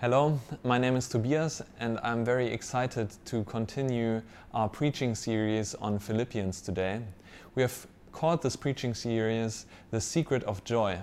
[0.00, 4.22] Hello, my name is Tobias, and I'm very excited to continue
[4.54, 7.00] our preaching series on Philippians today.
[7.56, 11.00] We have called this preaching series The Secret of Joy,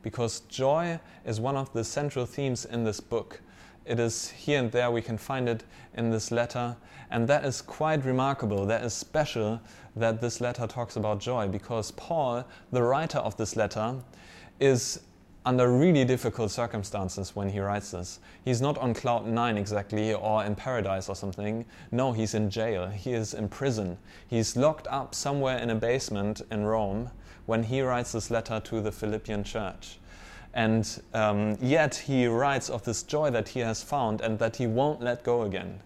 [0.00, 3.42] because joy is one of the central themes in this book.
[3.84, 6.74] It is here and there, we can find it in this letter,
[7.10, 8.64] and that is quite remarkable.
[8.64, 9.60] That is special
[9.94, 13.96] that this letter talks about joy, because Paul, the writer of this letter,
[14.58, 15.00] is
[15.48, 18.20] under really difficult circumstances when he writes this.
[18.44, 21.64] He's not on cloud nine exactly or in paradise or something.
[21.90, 22.86] No, he's in jail.
[22.88, 23.96] He is in prison.
[24.26, 27.10] He's locked up somewhere in a basement in Rome
[27.46, 29.98] when he writes this letter to the Philippian church.
[30.52, 34.66] And um, yet he writes of this joy that he has found and that he
[34.66, 35.80] won't let go again.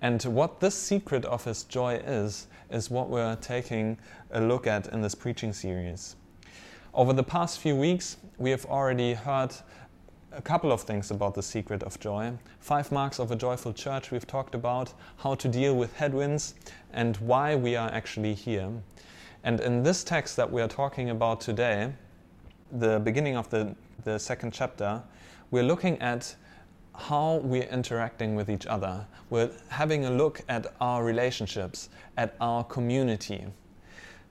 [0.00, 3.98] And what this secret of his joy is, is what we're taking
[4.32, 6.16] a look at in this preaching series.
[6.94, 9.54] Over the past few weeks, we have already heard
[10.32, 12.32] a couple of things about the secret of joy.
[12.58, 16.54] Five marks of a joyful church, we've talked about how to deal with headwinds
[16.92, 18.68] and why we are actually here.
[19.44, 21.92] And in this text that we are talking about today,
[22.72, 25.00] the beginning of the, the second chapter,
[25.52, 26.34] we're looking at
[26.96, 29.06] how we're interacting with each other.
[29.30, 33.44] We're having a look at our relationships, at our community.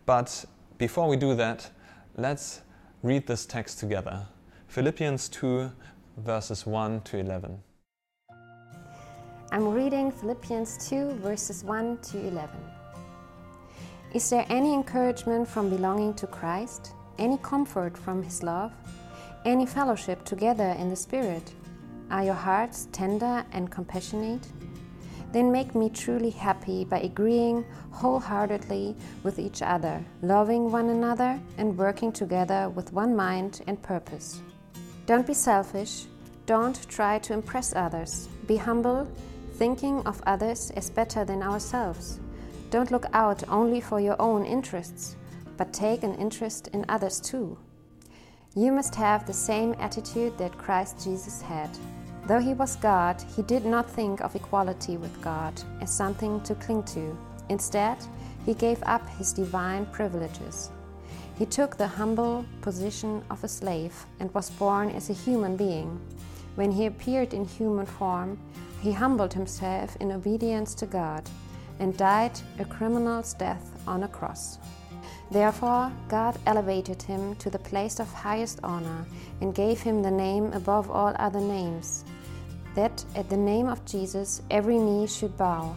[0.05, 0.43] But
[0.77, 1.69] before we do that,
[2.17, 2.61] Let's
[3.03, 4.27] read this text together.
[4.67, 5.71] Philippians 2,
[6.17, 7.57] verses 1 to 11.
[9.51, 12.49] I'm reading Philippians 2, verses 1 to 11.
[14.13, 16.93] Is there any encouragement from belonging to Christ?
[17.17, 18.71] Any comfort from His love?
[19.45, 21.53] Any fellowship together in the Spirit?
[22.11, 24.45] Are your hearts tender and compassionate?
[25.31, 31.77] Then make me truly happy by agreeing wholeheartedly with each other, loving one another, and
[31.77, 34.41] working together with one mind and purpose.
[35.05, 36.05] Don't be selfish,
[36.45, 39.09] don't try to impress others, be humble,
[39.53, 42.19] thinking of others as better than ourselves.
[42.69, 45.15] Don't look out only for your own interests,
[45.57, 47.57] but take an interest in others too.
[48.55, 51.69] You must have the same attitude that Christ Jesus had.
[52.27, 56.55] Though he was God, he did not think of equality with God as something to
[56.55, 57.17] cling to.
[57.49, 57.97] Instead,
[58.45, 60.71] he gave up his divine privileges.
[61.37, 65.99] He took the humble position of a slave and was born as a human being.
[66.55, 68.37] When he appeared in human form,
[68.81, 71.29] he humbled himself in obedience to God
[71.79, 74.59] and died a criminal's death on a cross.
[75.31, 79.05] Therefore, God elevated him to the place of highest honor
[79.39, 82.03] and gave him the name above all other names,
[82.75, 85.75] that at the name of Jesus every knee should bow,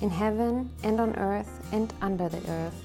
[0.00, 2.84] in heaven and on earth and under the earth,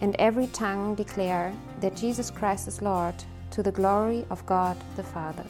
[0.00, 3.14] and every tongue declare that Jesus Christ is Lord,
[3.50, 5.44] to the glory of God the Father.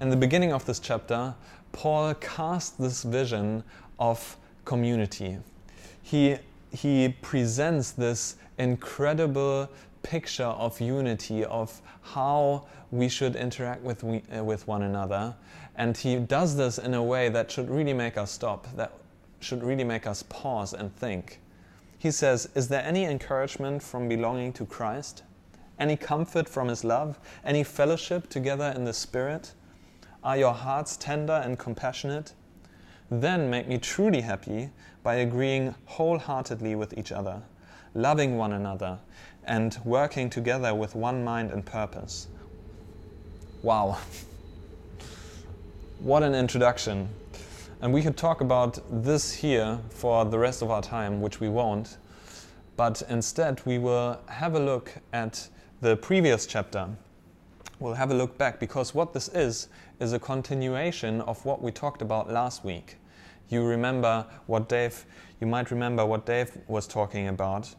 [0.00, 1.34] In the beginning of this chapter,
[1.72, 3.62] Paul cast this vision
[3.98, 5.38] of community
[6.10, 6.36] he,
[6.72, 9.68] he presents this incredible
[10.02, 15.34] picture of unity, of how we should interact with, we, uh, with one another.
[15.76, 18.92] And he does this in a way that should really make us stop, that
[19.40, 21.40] should really make us pause and think.
[21.98, 25.22] He says, Is there any encouragement from belonging to Christ?
[25.78, 27.18] Any comfort from his love?
[27.44, 29.52] Any fellowship together in the Spirit?
[30.22, 32.32] Are your hearts tender and compassionate?
[33.10, 34.70] Then make me truly happy
[35.02, 37.42] by agreeing wholeheartedly with each other,
[37.94, 38.98] loving one another,
[39.44, 42.28] and working together with one mind and purpose.
[43.62, 43.98] Wow.
[45.98, 47.08] what an introduction.
[47.82, 51.48] And we could talk about this here for the rest of our time, which we
[51.48, 51.96] won't.
[52.76, 55.48] But instead, we will have a look at
[55.80, 56.88] the previous chapter.
[57.78, 59.68] We'll have a look back because what this is,
[59.98, 62.96] is a continuation of what we talked about last week
[63.50, 65.04] you remember what Dave,
[65.40, 67.74] you might remember what Dave was talking about.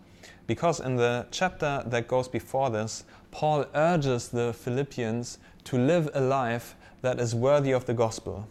[0.48, 6.22] Because in the chapter that goes before this, Paul urges the Philippians to live a
[6.22, 8.48] life that is worthy of the gospel.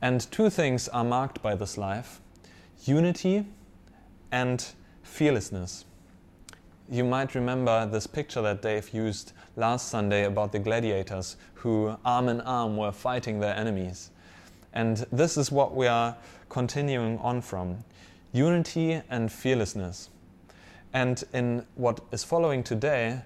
[0.00, 2.20] And two things are marked by this life
[2.84, 3.44] unity
[4.30, 4.64] and
[5.02, 5.84] fearlessness.
[6.88, 12.28] You might remember this picture that Dave used last Sunday about the gladiators who, arm
[12.28, 14.10] in arm, were fighting their enemies.
[14.72, 16.16] And this is what we are
[16.48, 17.82] continuing on from
[18.32, 20.10] unity and fearlessness.
[20.96, 23.20] And in what is following today,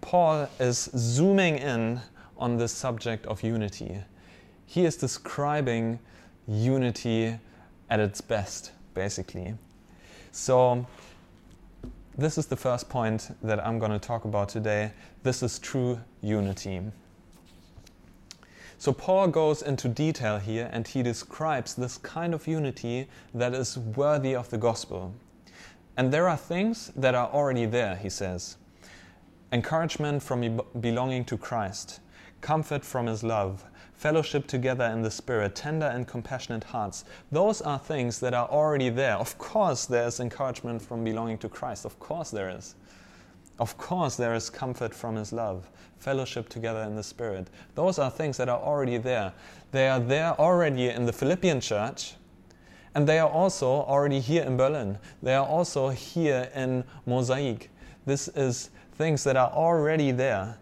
[0.00, 2.00] Paul is zooming in
[2.36, 3.98] on the subject of unity.
[4.66, 6.00] He is describing
[6.48, 7.38] unity
[7.88, 9.54] at its best, basically.
[10.32, 10.84] So,
[12.18, 14.90] this is the first point that I'm going to talk about today.
[15.22, 16.80] This is true unity.
[18.78, 23.78] So Paul goes into detail here and he describes this kind of unity that is
[23.78, 25.14] worthy of the gospel.
[25.96, 28.56] And there are things that are already there, he says
[29.52, 32.00] encouragement from belonging to Christ,
[32.40, 37.04] comfort from his love, fellowship together in the Spirit, tender and compassionate hearts.
[37.30, 39.16] Those are things that are already there.
[39.16, 41.84] Of course, there is encouragement from belonging to Christ.
[41.84, 42.74] Of course, there is.
[43.60, 45.68] Of course, there is comfort from His love,
[45.98, 47.48] fellowship together in the Spirit.
[47.74, 49.32] Those are things that are already there.
[49.70, 52.14] They are there already in the Philippian church,
[52.94, 54.98] and they are also already here in Berlin.
[55.22, 57.70] They are also here in Mosaic.
[58.04, 60.58] This is things that are already there.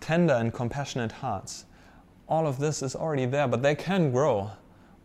[0.00, 1.64] Tender and compassionate hearts.
[2.28, 4.50] All of this is already there, but they can grow.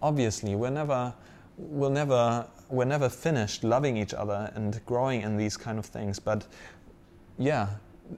[0.02, 1.14] Obviously, we're never,
[1.58, 6.20] we'll never, we're never finished loving each other and growing in these kind of things.
[6.20, 6.46] But
[7.38, 7.70] yeah,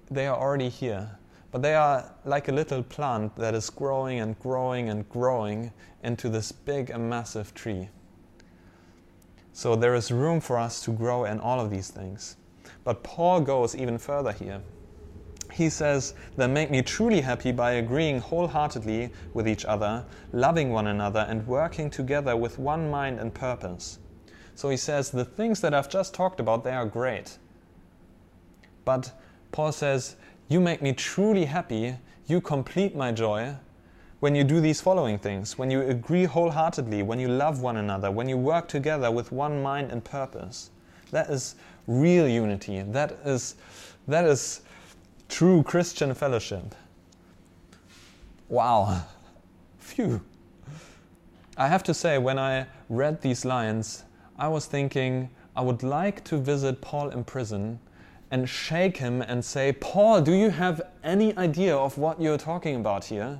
[0.10, 1.10] they are already here.
[1.52, 5.72] But they are like a little plant that is growing and growing and growing
[6.04, 7.90] into this big and massive tree.
[9.60, 12.38] So there is room for us to grow in all of these things.
[12.86, 14.62] But Paul goes even further here.
[15.52, 20.88] He says, They make me truly happy by agreeing wholeheartedly with each other, loving one
[20.88, 24.00] another, and working together with one mind and purpose.
[24.56, 27.38] So he says, The things that I've just talked about, they are great.
[28.86, 29.12] But
[29.52, 30.16] Paul says,
[30.48, 31.98] You make me truly happy,
[32.28, 33.58] you complete my joy
[34.20, 38.12] when you do these following things when you agree wholeheartedly, when you love one another,
[38.12, 40.72] when you work together with one mind and purpose.
[41.12, 41.56] That is
[41.88, 42.82] real unity.
[42.82, 43.56] That is,
[44.08, 44.62] that is
[45.28, 46.76] true Christian fellowship.
[48.48, 49.04] Wow.
[49.80, 50.22] Phew.
[51.58, 54.04] I have to say, when I read these lines,
[54.38, 57.80] I was thinking I would like to visit Paul in prison
[58.32, 62.76] and shake him and say, Paul, do you have any idea of what you're talking
[62.76, 63.40] about here?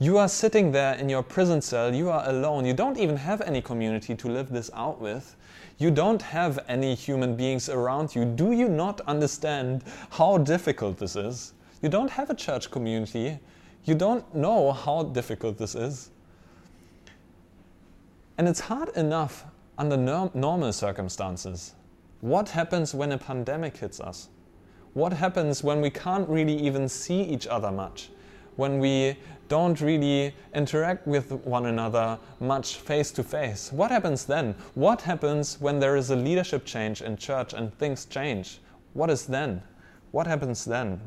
[0.00, 3.40] You are sitting there in your prison cell, you are alone, you don't even have
[3.40, 5.34] any community to live this out with.
[5.78, 8.24] You don't have any human beings around you.
[8.24, 11.52] Do you not understand how difficult this is?
[11.82, 13.38] You don't have a church community.
[13.84, 16.10] You don't know how difficult this is.
[18.36, 19.44] And it's hard enough
[19.78, 21.74] under normal circumstances.
[22.20, 24.28] What happens when a pandemic hits us?
[24.94, 28.10] What happens when we can't really even see each other much?
[28.56, 29.16] When we
[29.48, 33.72] don't really interact with one another much face to face?
[33.72, 34.54] What happens then?
[34.74, 38.60] What happens when there is a leadership change in church and things change?
[38.92, 39.62] What is then?
[40.10, 41.00] What happens then?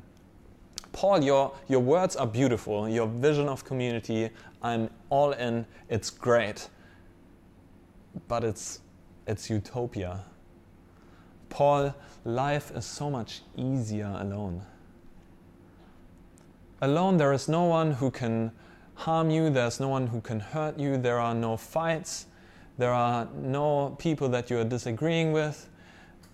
[0.91, 2.89] Paul, your, your words are beautiful.
[2.89, 4.29] Your vision of community,
[4.61, 5.65] I'm all in.
[5.89, 6.67] It's great.
[8.27, 8.81] But it's,
[9.27, 10.25] it's utopia.
[11.49, 11.93] Paul,
[12.25, 14.61] life is so much easier alone.
[16.81, 18.51] Alone, there is no one who can
[18.95, 22.25] harm you, there's no one who can hurt you, there are no fights,
[22.77, 25.69] there are no people that you are disagreeing with.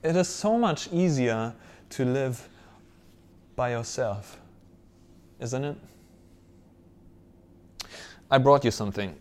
[0.04, 1.54] It is so much easier
[1.90, 2.48] to live
[3.58, 4.40] by yourself,
[5.40, 5.78] isn't it?
[8.32, 9.16] I brought you something.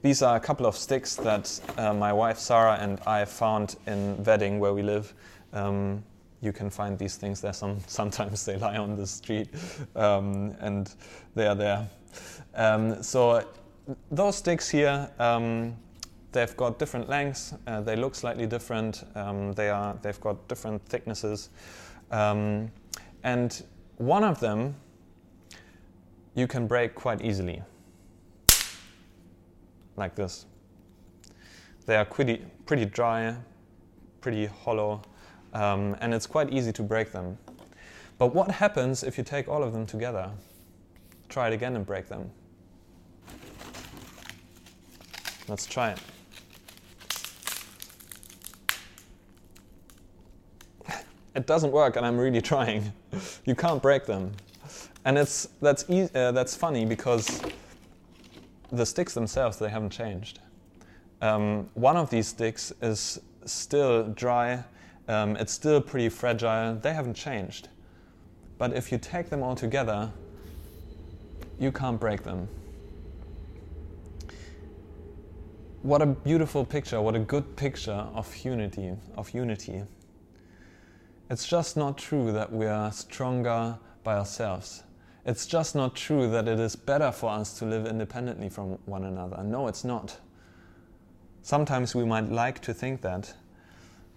[0.00, 4.22] These are a couple of sticks that uh, my wife Sarah and I found in
[4.22, 5.14] Wedding, where we live.
[5.52, 6.04] Um,
[6.44, 7.52] you can find these things there.
[7.52, 9.48] Some, sometimes they lie on the street
[9.96, 10.94] um, and
[11.34, 11.88] they are there.
[12.54, 13.46] Um, so
[14.10, 15.76] those sticks here, um,
[16.32, 17.54] they've got different lengths.
[17.66, 19.04] Uh, they look slightly different.
[19.14, 21.50] Um, they are, they've got different thicknesses.
[22.10, 22.70] Um,
[23.22, 23.62] and
[23.96, 24.74] one of them
[26.34, 27.62] you can break quite easily
[29.96, 30.46] like this.
[31.86, 33.36] They are pretty, pretty dry,
[34.20, 35.02] pretty hollow,
[35.54, 37.38] um, and it's quite easy to break them.
[38.18, 40.30] But what happens if you take all of them together?
[41.28, 42.30] Try it again and break them.
[45.48, 45.98] Let's try it.
[51.34, 52.92] It doesn't work, and I'm really trying.
[53.44, 54.30] you can't break them,
[55.04, 57.42] and it's that's e- uh, that's funny because
[58.70, 60.38] the sticks themselves, they haven't changed.
[61.20, 64.62] Um, one of these sticks is still dry,
[65.08, 67.68] um, it's still pretty fragile, they haven't changed.
[68.58, 70.10] But if you take them all together,
[71.58, 72.48] you can't break them.
[75.82, 79.82] What a beautiful picture, what a good picture of unity, of unity.
[81.30, 84.82] It's just not true that we are stronger by ourselves.
[85.26, 89.04] It's just not true that it is better for us to live independently from one
[89.04, 89.42] another.
[89.42, 90.18] No, it's not.
[91.42, 93.34] Sometimes we might like to think that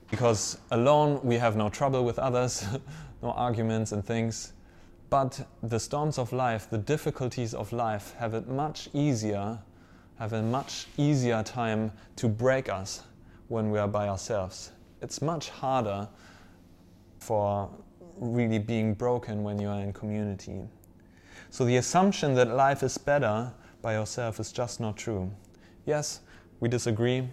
[0.10, 2.66] because alone we have no trouble with others,
[3.22, 4.54] no arguments and things.
[5.10, 9.60] But the storms of life, the difficulties of life, have it much easier,
[10.20, 13.04] have a much easier time to break us
[13.48, 14.72] when we are by ourselves.
[15.02, 16.10] It's much harder
[17.20, 17.70] for
[18.18, 20.62] really being broken when you are in community.
[21.50, 25.32] So the assumption that life is better by yourself is just not true.
[25.86, 26.22] Yes,
[26.60, 27.30] we disagree.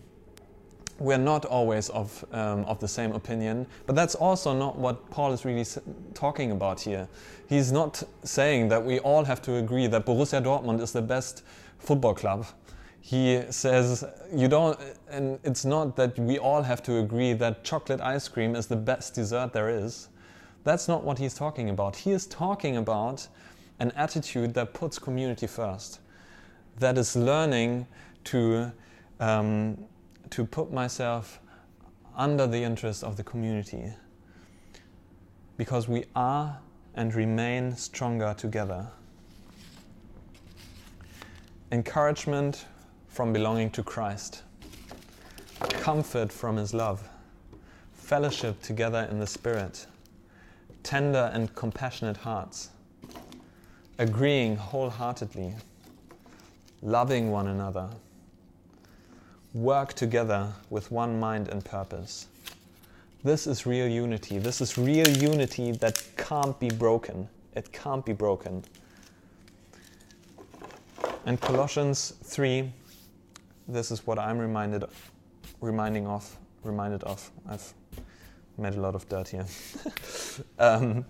[0.98, 5.32] We're not always of, um, of the same opinion, but that's also not what Paul
[5.32, 5.66] is really
[6.14, 7.08] talking about here.
[7.48, 11.42] He's not saying that we all have to agree that Borussia Dortmund is the best
[11.78, 12.46] football club.
[13.00, 14.78] He says you don't,
[15.10, 18.76] and it's not that we all have to agree that chocolate ice cream is the
[18.76, 20.08] best dessert there is.
[20.62, 21.96] That's not what he's talking about.
[21.96, 23.28] He is talking about
[23.78, 26.00] an attitude that puts community first,
[26.78, 27.86] that is learning
[28.24, 28.72] to,
[29.20, 29.76] um,
[30.31, 31.40] to put myself
[32.16, 33.93] under the interest of the community.
[35.57, 36.59] Because we are
[36.95, 38.88] and remain stronger together.
[41.73, 42.66] Encouragement
[43.09, 44.43] from belonging to Christ,
[45.61, 47.09] comfort from His love,
[47.93, 49.87] fellowship together in the Spirit,
[50.83, 52.71] tender and compassionate hearts
[53.99, 55.54] agreeing wholeheartedly,
[56.83, 57.88] loving one another,
[59.54, 62.26] work together with one mind and purpose.
[63.23, 64.38] This is real unity.
[64.38, 67.28] This is real unity that can't be broken.
[67.54, 68.64] It can't be broken.
[71.25, 72.70] And Colossians 3,
[73.68, 75.11] this is what I'm reminded of,
[75.61, 77.30] reminding of reminded of.
[77.49, 77.73] I've
[78.58, 79.46] made a lot of dirt here.
[80.58, 81.04] um,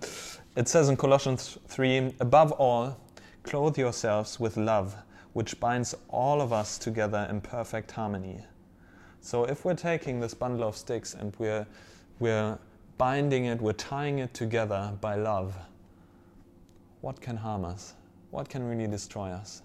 [0.55, 2.97] it says in Colossians 3 Above all,
[3.43, 4.95] clothe yourselves with love,
[5.35, 8.39] which binds all of us together in perfect harmony.
[9.19, 11.67] So if we're taking this bundle of sticks and we're,
[12.19, 12.57] we're
[12.97, 15.53] binding it, we're tying it together by love,
[17.01, 17.95] what can harm us?
[18.31, 19.61] What can really destroy us?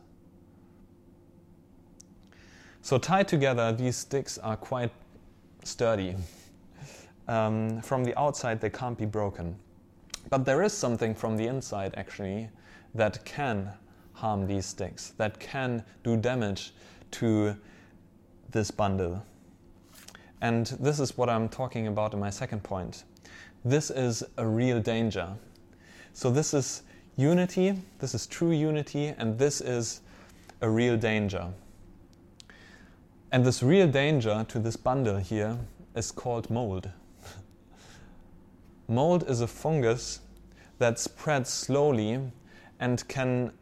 [2.82, 4.90] So, tied together, these sticks are quite
[5.62, 6.16] sturdy.
[7.28, 9.54] Um, from the outside, they can't be broken.
[10.30, 12.48] But there is something from the inside actually
[12.96, 13.70] that can
[14.20, 16.72] harm these sticks, that can do damage
[17.12, 17.56] to
[18.50, 19.22] this bundle.
[20.40, 23.04] And this is what I'm talking about in my second point.
[23.64, 25.28] This is a real danger.
[26.12, 26.82] So, this is
[27.16, 30.00] unity, this is true unity, and this is
[30.60, 31.48] a real danger.
[33.32, 35.58] And this real danger to this bundle here
[35.94, 36.90] is called mold.
[38.88, 40.20] Mold is a fungus
[40.78, 42.18] that spreads slowly
[42.80, 43.52] and can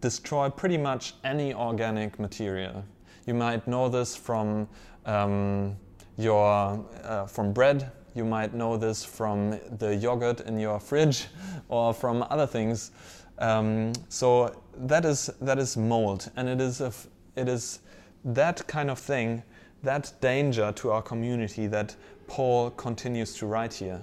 [0.00, 2.84] destroy pretty much any organic material.
[3.26, 4.68] You might know this from
[5.06, 5.76] um,
[6.16, 7.90] your uh, from bread.
[8.14, 11.26] You might know this from the yogurt in your fridge,
[11.68, 12.90] or from other things.
[13.38, 16.92] Um, so that is that is mold, and it is a,
[17.36, 17.80] it is
[18.24, 19.42] that kind of thing,
[19.82, 21.94] that danger to our community that
[22.26, 24.00] Paul continues to write here.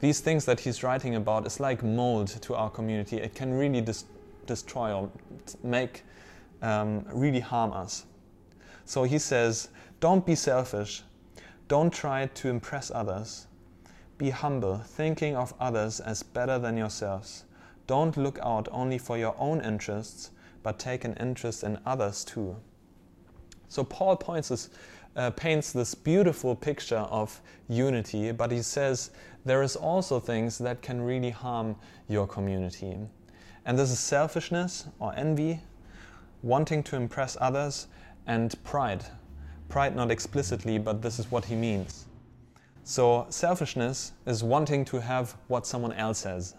[0.00, 3.16] These things that he's writing about is like mold to our community.
[3.16, 4.04] It can really dis-
[4.46, 5.10] destroy or
[5.62, 6.02] make
[6.62, 8.06] um, really harm us.
[8.84, 9.68] So he says,
[10.00, 11.02] don't be selfish.
[11.68, 13.46] Don't try to impress others.
[14.18, 17.44] Be humble, thinking of others as better than yourselves.
[17.86, 20.30] Don't look out only for your own interests,
[20.62, 22.56] but take an interest in others too.
[23.68, 24.70] So Paul points this
[25.16, 29.10] uh, paints this beautiful picture of unity, but he says
[29.46, 31.74] there is also things that can really harm
[32.06, 32.98] your community.
[33.66, 35.60] And this is selfishness or envy,
[36.42, 37.88] wanting to impress others,
[38.24, 39.04] and pride.
[39.68, 42.06] Pride, not explicitly, but this is what he means.
[42.84, 46.54] So, selfishness is wanting to have what someone else has,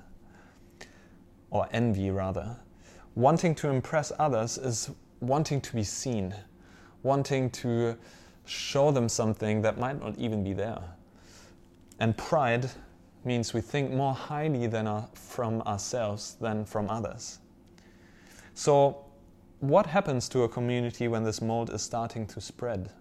[1.50, 2.58] or envy rather.
[3.16, 6.36] Wanting to impress others is wanting to be seen,
[7.04, 7.98] wanting to
[8.46, 10.82] show them something that might not even be there.
[12.00, 12.70] And pride
[13.24, 17.40] means we think more highly than our, from ourselves than from others.
[18.54, 19.06] So,
[19.60, 22.92] what happens to a community when this mold is starting to spread?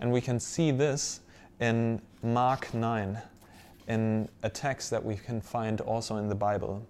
[0.00, 1.20] And we can see this
[1.60, 3.18] in Mark 9,
[3.88, 6.86] in a text that we can find also in the Bible.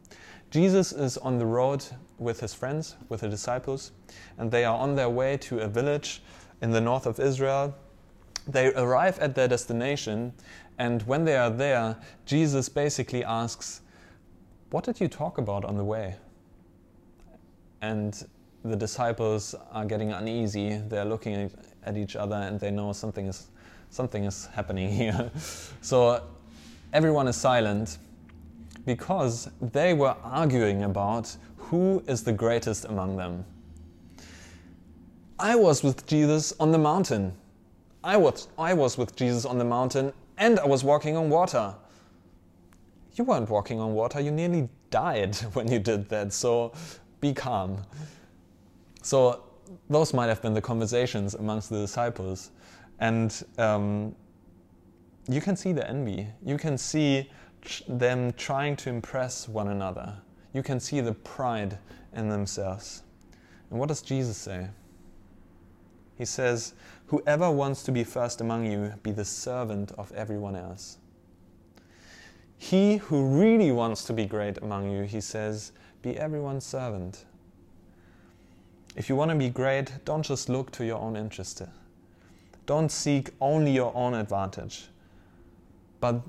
[0.50, 1.84] Jesus is on the road
[2.18, 3.92] with his friends, with the disciples,
[4.38, 6.22] and they are on their way to a village
[6.62, 7.74] in the north of Israel.
[8.46, 10.32] They arrive at their destination,
[10.78, 13.80] and when they are there, Jesus basically asks,
[14.70, 16.16] What did you talk about on the way?
[17.82, 18.26] And
[18.64, 20.78] the disciples are getting uneasy.
[20.88, 21.50] They're looking
[21.84, 23.48] at each other and they know something is,
[23.90, 25.30] something is happening here.
[25.80, 26.22] so
[26.92, 27.98] everyone is silent.
[28.88, 33.44] because they were arguing about who is the greatest among them.
[35.38, 37.34] I was with Jesus on the mountain.
[38.02, 41.74] I was, I was with Jesus on the mountain and I was walking on water.
[43.14, 46.72] You weren't walking on water, you nearly died when you did that, so
[47.20, 47.82] be calm.
[49.02, 49.44] So,
[49.90, 52.52] those might have been the conversations amongst the disciples.
[53.00, 54.14] And um,
[55.28, 56.26] you can see the envy.
[56.44, 57.30] You can see
[57.86, 60.16] them trying to impress one another.
[60.54, 61.78] You can see the pride
[62.14, 63.02] in themselves.
[63.70, 64.68] And what does Jesus say?
[66.16, 66.74] He says,
[67.08, 70.98] Whoever wants to be first among you, be the servant of everyone else.
[72.58, 75.72] He who really wants to be great among you, he says,
[76.02, 77.24] be everyone's servant.
[78.96, 81.62] If you want to be great, don't just look to your own interest.
[82.66, 84.88] Don't seek only your own advantage.
[86.00, 86.20] But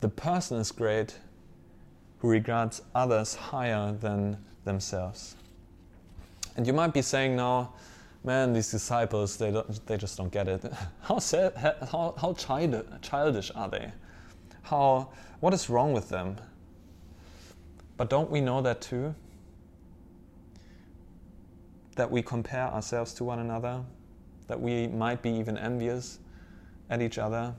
[0.00, 1.16] the person is great
[2.18, 5.36] who regards others higher than themselves.
[6.56, 7.74] And you might be saying now,
[8.24, 10.64] man, these disciples, they, don't, they just don't get it.
[11.02, 13.92] How, sad, how, how child, childish are they?
[14.62, 15.10] How,
[15.40, 16.36] what is wrong with them?
[17.96, 19.14] But don't we know that too?
[21.96, 23.82] That we compare ourselves to one another,
[24.46, 26.18] that we might be even envious
[26.90, 27.54] at each other,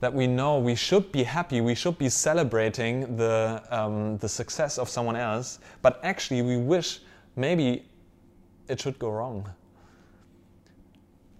[0.00, 4.78] that we know we should be happy, we should be celebrating the, um, the success
[4.78, 7.00] of someone else, but actually we wish
[7.36, 7.84] maybe
[8.70, 9.50] it should go wrong.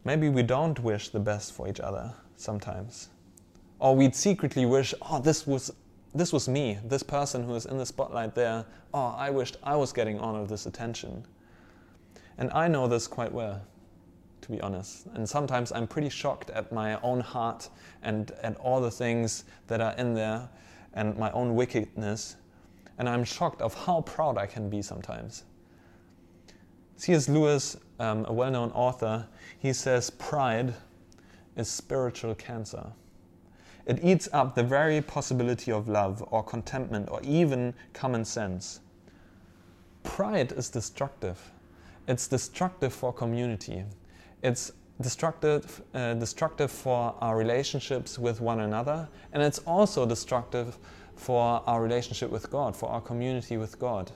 [0.05, 3.09] Maybe we don't wish the best for each other sometimes.
[3.79, 5.73] Or we'd secretly wish, oh, this was,
[6.15, 8.65] this was me, this person who is in the spotlight there.
[8.93, 11.25] Oh, I wished I was getting all of this attention.
[12.39, 13.63] And I know this quite well
[14.43, 15.07] to be honest.
[15.15, 17.69] And sometimes I'm pretty shocked at my own heart
[18.03, 20.49] and at all the things that are in there
[20.95, 22.37] and my own wickedness.
[22.99, 25.45] And I'm shocked of how proud I can be sometimes.
[27.01, 27.31] C.S.
[27.31, 29.27] Lewis, um, a well known author,
[29.59, 30.75] he says pride
[31.57, 32.93] is spiritual cancer.
[33.87, 38.81] It eats up the very possibility of love or contentment or even common sense.
[40.03, 41.41] Pride is destructive.
[42.07, 43.83] It's destructive for community.
[44.43, 50.77] It's destructive, uh, destructive for our relationships with one another, and it's also destructive
[51.17, 54.13] for our relationship with God, for our community with God.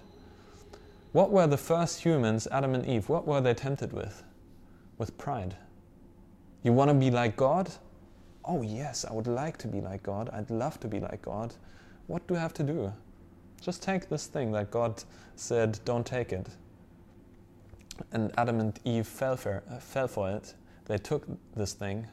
[1.14, 4.22] What were the first humans, Adam and Eve, what were they tempted with?
[4.98, 5.56] With pride.
[6.62, 7.70] You want to be like God?
[8.44, 10.28] Oh, yes, I would like to be like God.
[10.30, 11.54] I'd love to be like God.
[12.06, 12.92] What do I have to do?
[13.62, 15.02] Just take this thing that God
[15.34, 16.48] said, don't take it
[18.12, 20.54] and Adam and Eve fell for, uh, fell for it.
[20.86, 22.06] They took this thing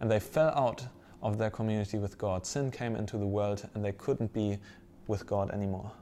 [0.00, 0.86] and they fell out
[1.22, 2.46] of their community with God.
[2.46, 4.58] Sin came into the world and they couldn't be
[5.06, 5.92] with God anymore.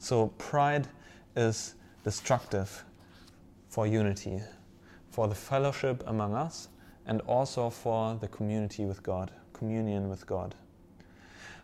[0.00, 0.88] So, pride
[1.36, 2.84] is destructive
[3.68, 4.40] for unity,
[5.10, 6.68] for the fellowship among us,
[7.06, 10.54] and also for the community with God, communion with God.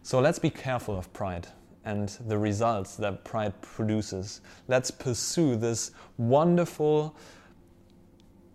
[0.03, 1.49] So, let's be careful of pride
[1.87, 4.43] and the results that pride produces.
[4.69, 7.17] Let's pursue this wonderful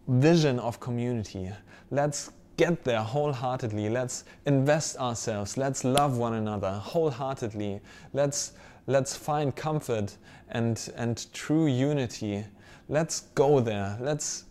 [0.08, 1.50] vision of community.
[1.90, 3.90] Let's get there wholeheartedly.
[3.90, 5.58] Let's invest ourselves.
[5.58, 7.80] Let's love one another wholeheartedly.
[8.14, 8.52] Let's,
[8.92, 10.18] let's find comfort
[10.50, 12.44] and, and true unity.
[12.90, 13.98] Let's go there.
[14.00, 14.46] Let's,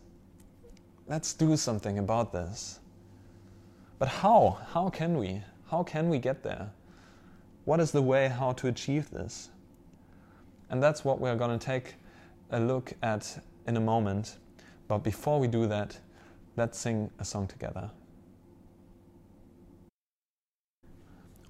[1.06, 2.80] let's do something about this.
[3.98, 4.58] But how?
[4.72, 5.42] How can we?
[5.70, 6.70] How can we get there?
[7.64, 9.50] What is the way how to achieve this?
[10.70, 11.94] And that's what we're going to take
[12.50, 14.38] a look at in a moment.
[14.88, 15.98] But before we do that,
[16.56, 17.90] let's sing a song together.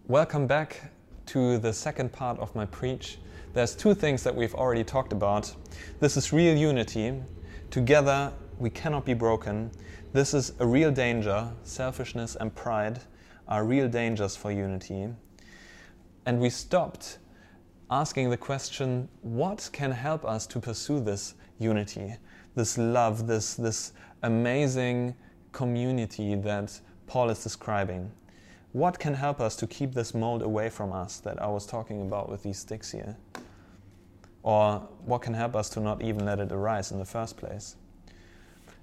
[0.08, 0.90] Welcome back
[1.30, 3.18] to the second part of my preach.
[3.54, 5.54] There's two things that we've already talked about.
[6.00, 7.22] This is real unity.
[7.70, 9.70] Together, we cannot be broken.
[10.12, 11.48] This is a real danger.
[11.62, 12.98] Selfishness and pride
[13.46, 15.06] are real dangers for unity.
[16.26, 17.18] And we stopped
[17.92, 22.16] asking the question what can help us to pursue this unity,
[22.56, 23.92] this love, this, this
[24.24, 25.14] amazing
[25.52, 28.10] community that Paul is describing?
[28.72, 32.02] What can help us to keep this mold away from us that I was talking
[32.02, 33.16] about with these sticks here?
[34.44, 37.74] Or what can help us to not even let it arise in the first place?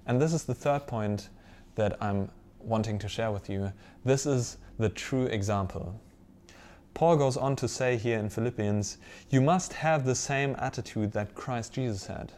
[0.06, 1.30] And this is the third point
[1.76, 3.72] that I'm wanting to share with you.
[4.04, 6.00] This is the true example.
[6.94, 8.98] Paul goes on to say here in Philippians,
[9.30, 12.34] You must have the same attitude that Christ Jesus had.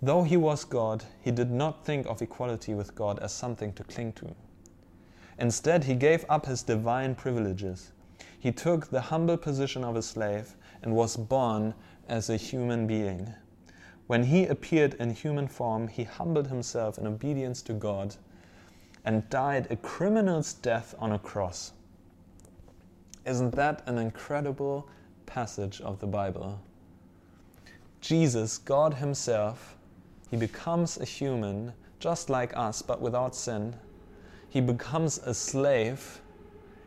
[0.00, 3.82] Though he was God, he did not think of equality with God as something to
[3.82, 4.36] cling to.
[5.38, 7.92] Instead, he gave up his divine privileges.
[8.38, 11.74] He took the humble position of a slave and was born
[12.08, 13.32] as a human being.
[14.06, 18.16] When he appeared in human form, he humbled himself in obedience to God
[19.04, 21.72] and died a criminal's death on a cross.
[23.24, 24.88] Isn't that an incredible
[25.26, 26.58] passage of the Bible?
[28.00, 29.76] Jesus, God Himself,
[30.30, 33.74] He becomes a human just like us, but without sin.
[34.48, 36.20] He becomes a slave.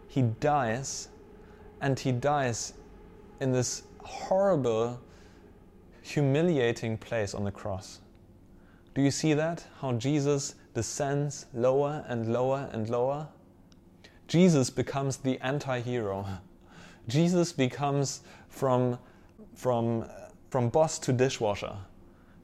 [0.08, 1.10] He dies,
[1.80, 2.74] and He dies
[3.39, 5.00] in this horrible,
[6.02, 8.02] humiliating place on the cross.
[8.93, 9.65] Do you see that?
[9.80, 13.28] How Jesus descends lower and lower and lower?
[14.28, 16.26] Jesus becomes the anti hero.
[17.08, 18.97] Jesus becomes from,
[19.56, 20.06] from,
[20.50, 21.76] from boss to dishwasher,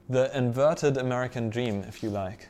[0.08, 2.48] the inverted American dream, if you like.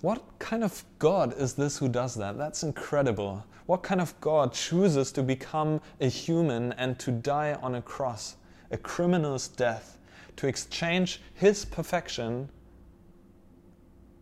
[0.00, 2.38] What kind of God is this who does that?
[2.38, 3.44] That's incredible.
[3.66, 8.36] What kind of God chooses to become a human and to die on a cross,
[8.70, 9.98] a criminal's death,
[10.36, 12.48] to exchange his perfection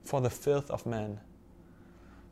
[0.02, 1.20] for the filth of man?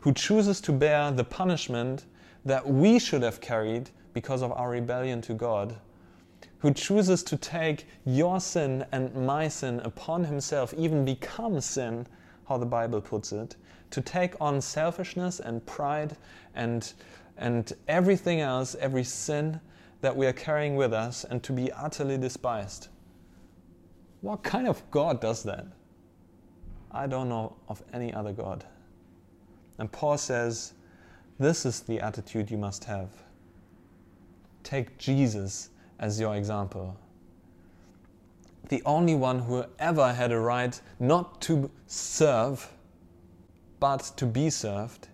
[0.01, 2.07] Who chooses to bear the punishment
[2.45, 5.77] that we should have carried because of our rebellion to God?
[6.59, 12.07] Who chooses to take your sin and my sin upon himself, even become sin?
[12.49, 13.57] How the Bible puts it,
[13.91, 16.17] to take on selfishness and pride
[16.55, 16.93] and,
[17.37, 19.61] and everything else, every sin
[20.01, 22.89] that we are carrying with us, and to be utterly despised.
[24.21, 25.67] What kind of God does that?
[26.91, 28.65] I don't know of any other God.
[29.79, 30.75] And Paul says,
[31.39, 33.11] This is the attitude you must have.
[34.63, 36.97] Take Jesus as your example
[38.69, 42.71] the only one who ever had a right not to serve,
[43.81, 45.09] but to be served,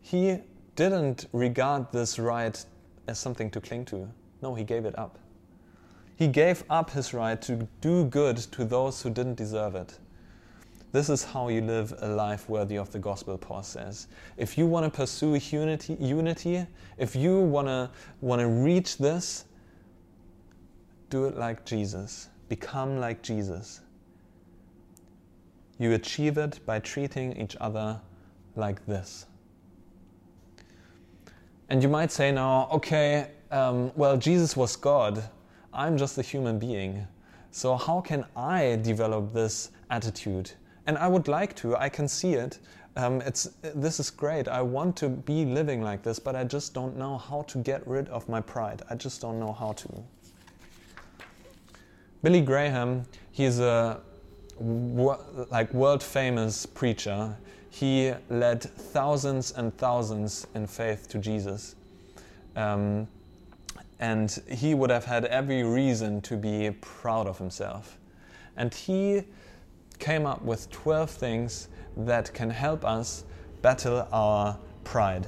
[0.00, 0.38] he
[0.76, 2.64] didn't regard this right
[3.06, 4.08] as something to cling to.
[4.42, 5.18] No, he gave it up.
[6.16, 9.98] He gave up his right to do good to those who didn't deserve it.
[10.92, 14.08] This is how you live a life worthy of the gospel, Paul says.
[14.36, 16.66] If you want to pursue unity, unity
[16.98, 19.44] if you want to, want to reach this,
[21.08, 22.28] do it like Jesus.
[22.50, 23.80] Become like Jesus.
[25.78, 28.00] You achieve it by treating each other
[28.56, 29.26] like this.
[31.68, 35.22] And you might say now, okay, um, well, Jesus was God.
[35.72, 37.06] I'm just a human being.
[37.52, 40.50] So, how can I develop this attitude?
[40.86, 42.58] And I would like to, I can see it.
[42.96, 44.48] Um, it's, this is great.
[44.48, 47.86] I want to be living like this, but I just don't know how to get
[47.86, 48.82] rid of my pride.
[48.90, 50.02] I just don't know how to.
[52.22, 54.00] Billy Graham, he's a
[54.60, 57.36] like world famous preacher.
[57.70, 61.76] He led thousands and thousands in faith to Jesus.
[62.56, 63.08] Um,
[64.00, 67.98] and he would have had every reason to be proud of himself.
[68.56, 69.24] And he
[69.98, 73.24] came up with 12 things that can help us
[73.62, 75.26] battle our pride.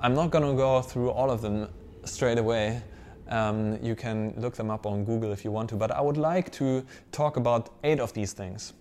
[0.00, 1.68] I'm not going to go through all of them
[2.04, 2.82] straight away,
[3.28, 6.16] um, you can look them up on Google if you want to, but I would
[6.16, 8.72] like to talk about eight of these things.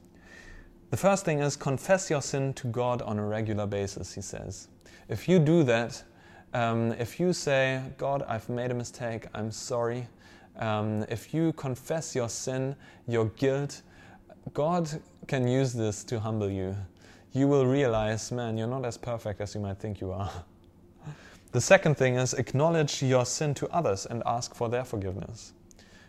[0.89, 4.69] The first thing is confess your sin to God on a regular basis, he says.
[5.09, 6.01] If you do that,
[6.53, 10.07] um, if you say, God, I've made a mistake, I'm sorry,
[10.57, 12.75] um, if you confess your sin,
[13.07, 13.81] your guilt,
[14.53, 14.89] God
[15.27, 16.75] can use this to humble you.
[17.33, 20.31] You will realize, man, you're not as perfect as you might think you are.
[21.51, 25.53] The second thing is acknowledge your sin to others and ask for their forgiveness.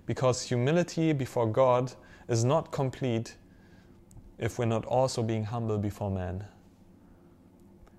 [0.07, 1.93] Because humility before God
[2.29, 3.37] is not complete
[4.39, 6.45] if we're not also being humble before man.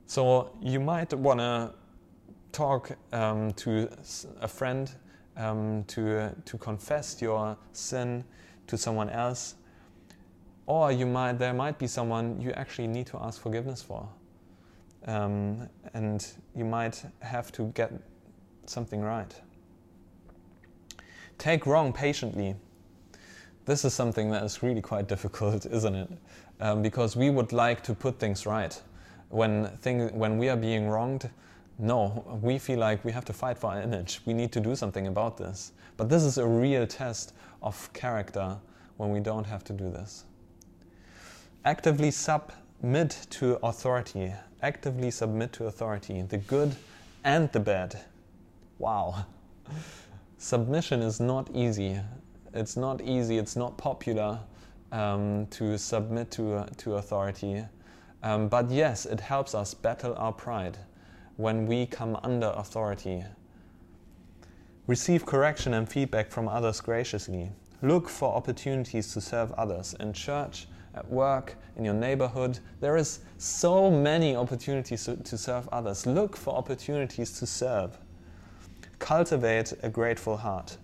[0.06, 1.74] So you might want to
[2.52, 3.90] talk um, to
[4.42, 4.92] a friend
[5.38, 8.24] um, to, uh, to confess your sin
[8.68, 9.56] to someone else,
[10.66, 14.08] or you might, there might be someone you actually need to ask forgiveness for.
[15.06, 17.92] Um, and you might have to get
[18.66, 19.34] something right.
[21.38, 22.56] Take wrong patiently.
[23.66, 26.10] This is something that is really quite difficult, isn't it?
[26.60, 28.80] Um, because we would like to put things right.
[29.30, 31.30] When, thing, when we are being wronged,
[31.78, 34.20] no, we feel like we have to fight for our image.
[34.26, 35.72] We need to do something about this.
[35.96, 38.58] But this is a real test of character
[38.98, 40.26] when we don't have to do this.
[41.64, 46.76] Actively submit to authority actively submit to authority, the good
[47.24, 48.00] and the bad.
[48.78, 49.26] Wow.
[50.38, 52.00] Submission is not easy.
[52.54, 54.40] It's not easy, it's not popular
[54.92, 57.64] um, to submit to, uh, to authority.
[58.24, 60.78] Um, but yes, it helps us battle our pride
[61.38, 63.24] when we come under authority.
[64.88, 67.52] Receive correction and feedback from others graciously.
[67.82, 70.68] Look for opportunities to serve others in church,
[71.00, 72.60] at work, in your neighborhood.
[72.82, 76.06] There is so many opportunities to, to serve others.
[76.06, 77.98] Look for opportunities to serve.
[79.00, 80.78] Cultivate a grateful heart.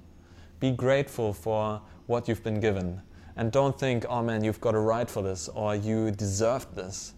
[0.61, 3.01] Be grateful for what you've been given.
[3.35, 7.13] And don't think, oh man, you've got a right for this or you deserved this.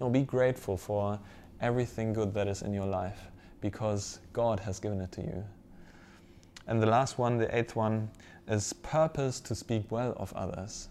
[0.00, 1.18] No, be grateful for
[1.62, 3.30] everything good that is in your life
[3.62, 5.44] because God has given it to you.
[6.66, 8.10] And the last one, the eighth one,
[8.46, 10.88] is purpose to speak well of others.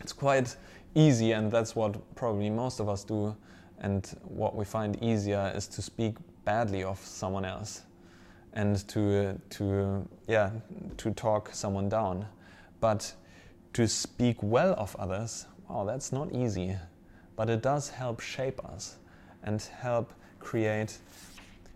[0.00, 0.56] It's quite
[0.94, 3.36] easy, and that's what probably most of us do.
[3.80, 7.82] And what we find easier is to speak badly of someone else
[8.54, 10.50] and to, to, yeah,
[10.96, 12.26] to talk someone down.
[12.80, 13.12] But
[13.74, 16.76] to speak well of others, wow, that's not easy.
[17.36, 18.96] But it does help shape us
[19.44, 20.98] and help create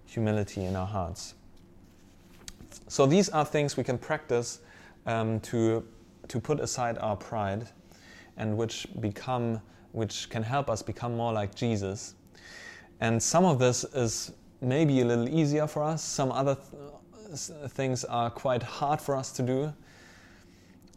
[0.06, 1.34] humility in our hearts.
[2.88, 4.60] So these are things we can practice
[5.06, 5.86] um, to,
[6.28, 7.68] to put aside our pride
[8.36, 9.60] and which become
[9.92, 12.14] which can help us become more like Jesus.
[13.00, 16.02] And some of this is maybe a little easier for us.
[16.02, 16.56] Some other
[17.26, 19.72] th- things are quite hard for us to do.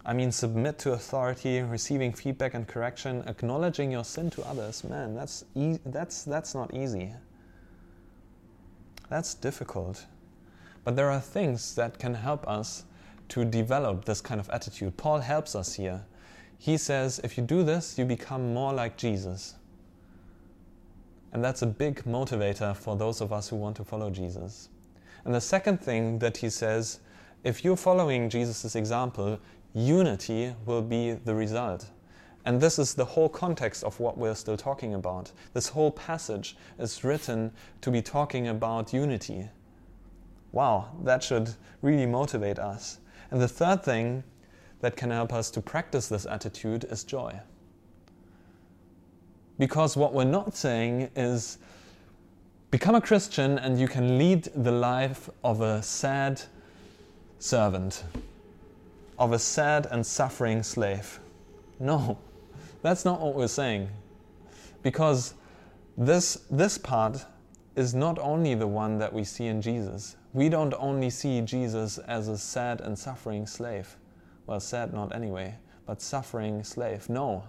[0.06, 4.84] I mean, submit to authority, receiving feedback and correction, acknowledging your sin to others.
[4.84, 7.12] Man, that's e- that's that's not easy.
[9.10, 10.06] That's difficult.
[10.84, 12.84] But there are things that can help us
[13.30, 14.96] to develop this kind of attitude.
[14.98, 16.06] Paul helps us here.
[16.66, 19.54] He says, if you do this, you become more like Jesus.
[21.32, 24.70] And that's a big motivator for those of us who want to follow Jesus.
[25.26, 27.02] And the second thing that he says,
[27.44, 29.38] if you're following Jesus' example,
[29.76, 31.86] unity will be the result.
[32.46, 35.32] And this is the whole context of what we're still talking about.
[35.54, 37.52] This whole passage is written
[37.82, 39.50] to be talking about unity.
[40.52, 41.48] Wow, that should
[41.84, 42.98] really motivate us.
[43.30, 44.24] And the third thing
[44.82, 47.40] that can help us to practice this attitude is joy.
[49.58, 51.58] Because what we're not saying is
[52.72, 56.42] become a Christian and you can lead the life of a sad
[57.40, 58.04] servant,
[59.18, 61.20] of a sad and suffering slave.
[61.80, 62.18] No,
[62.82, 63.90] that's not what we're saying.
[64.84, 65.36] Because
[65.98, 67.26] this, this part
[67.76, 70.16] is not only the one that we see in Jesus.
[70.34, 73.96] We don't only see Jesus as a sad and suffering slave.
[74.48, 75.56] Well, sad not anyway,
[75.86, 77.10] but suffering slave.
[77.10, 77.44] No.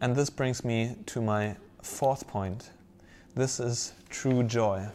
[0.00, 2.70] And this brings me to my fourth point.
[3.34, 4.88] This is true joy.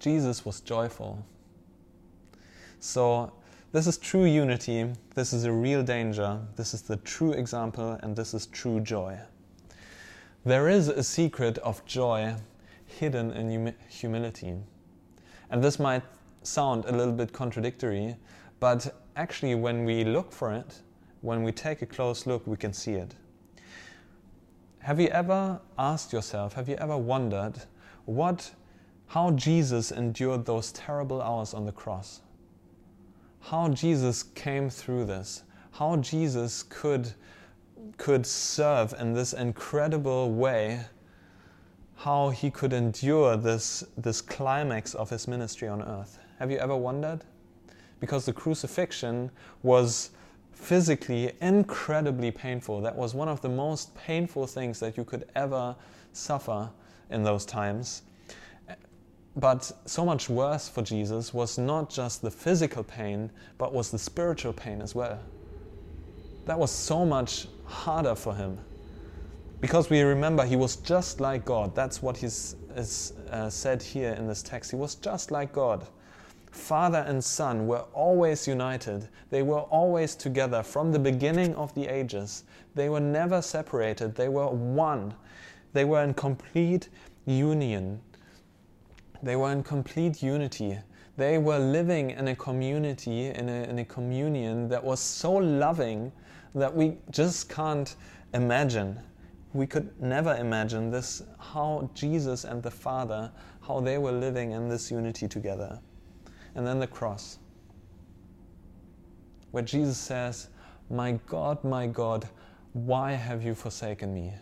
[0.00, 1.24] Jesus was joyful.
[2.80, 3.32] So,
[3.72, 8.16] this is true unity, this is a real danger, this is the true example, and
[8.16, 9.16] this is true joy.
[10.44, 12.34] There is a secret of joy
[12.86, 14.56] hidden in hum- humility.
[15.50, 16.02] And this might
[16.42, 18.16] sound a little bit contradictory,
[18.60, 20.82] but actually, when we look for it,
[21.20, 23.14] when we take a close look, we can see it.
[24.80, 27.54] Have you ever asked yourself, have you ever wondered
[28.06, 28.50] what,
[29.08, 32.20] how Jesus endured those terrible hours on the cross?
[33.40, 35.42] How Jesus came through this?
[35.72, 37.12] How Jesus could,
[37.98, 40.80] could serve in this incredible way
[41.96, 46.18] how he could endure this, this climax of his ministry on earth.
[46.40, 47.20] Have you ever wondered?
[48.00, 49.30] Because the crucifixion
[49.62, 50.10] was
[50.52, 52.80] physically incredibly painful.
[52.80, 55.76] That was one of the most painful things that you could ever
[56.14, 56.70] suffer
[57.10, 58.02] in those times.
[59.36, 63.98] But so much worse for Jesus was not just the physical pain, but was the
[63.98, 65.20] spiritual pain as well.
[66.46, 68.58] That was so much harder for him.
[69.60, 71.74] Because we remember he was just like God.
[71.74, 72.56] That's what is
[73.30, 74.70] uh, said here in this text.
[74.70, 75.86] He was just like God.
[76.50, 79.08] Father and Son were always united.
[79.30, 82.44] They were always together from the beginning of the ages.
[82.74, 84.14] They were never separated.
[84.14, 85.14] They were one.
[85.72, 86.88] They were in complete
[87.26, 88.00] union.
[89.22, 90.78] They were in complete unity.
[91.16, 96.10] They were living in a community, in a, in a communion that was so loving
[96.54, 97.94] that we just can't
[98.34, 98.98] imagine
[99.52, 103.30] we could never imagine this how Jesus and the Father,
[103.66, 105.80] how they were living in this unity together.
[106.54, 107.38] And then the cross,
[109.50, 110.48] where Jesus says,
[110.88, 112.28] My God, my God,
[112.72, 114.32] why have you forsaken me?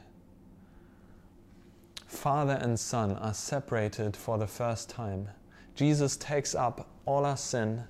[2.07, 5.29] Father and Son are separated for the first time.
[5.75, 7.85] Jesus takes up all our sin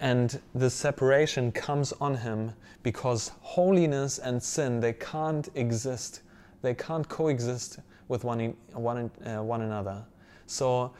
[0.00, 6.22] and the separation comes on him because holiness and sin they can't exist
[6.62, 10.04] they can't coexist with one, one, uh, one another
[10.46, 10.92] so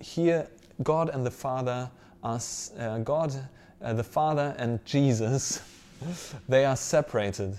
[0.00, 0.48] here,
[0.82, 1.90] God and the Father
[2.22, 2.40] are
[2.78, 3.34] uh, God,
[3.82, 5.60] uh, the Father and Jesus,
[6.48, 7.56] they are separated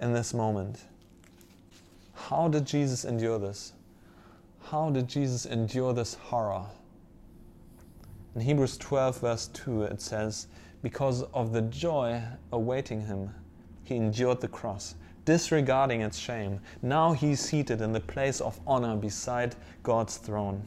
[0.00, 0.80] in this moment.
[2.14, 3.72] How did Jesus endure this?
[4.70, 6.64] How did Jesus endure this horror?
[8.34, 10.46] In Hebrews 12, verse 2, it says,
[10.82, 13.30] Because of the joy awaiting him,
[13.84, 16.60] he endured the cross, disregarding its shame.
[16.82, 20.66] Now he's seated in the place of honor beside God's throne.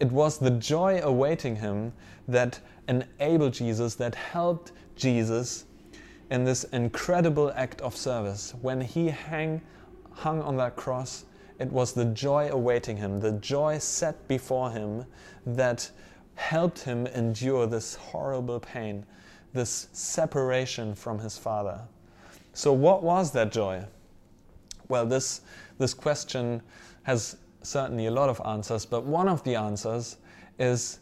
[0.00, 1.92] It was the joy awaiting him
[2.26, 2.58] that
[2.88, 5.66] enabled Jesus, that helped Jesus
[6.30, 8.54] in this incredible act of service.
[8.62, 9.60] When he hang,
[10.12, 11.26] hung on that cross,
[11.58, 15.04] it was the joy awaiting him, the joy set before him
[15.44, 15.90] that
[16.34, 19.04] helped him endure this horrible pain,
[19.52, 21.82] this separation from his Father.
[22.54, 23.84] So, what was that joy?
[24.88, 25.42] Well, this,
[25.78, 26.62] this question
[27.02, 30.16] has certainly a lot of answers, but one of the answers
[30.58, 31.00] is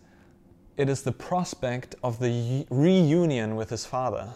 [0.76, 4.32] it is the prospect of the reunion with his Father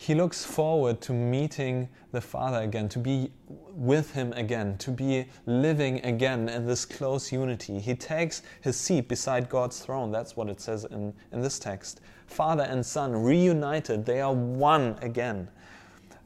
[0.00, 3.32] he looks forward to meeting the Father again, to be
[3.72, 7.80] with him again, to be living again in this close unity.
[7.80, 10.12] He takes his seat beside God's throne.
[10.12, 12.00] That's what it says in, in this text.
[12.28, 15.48] Father and Son reunited, they are one again.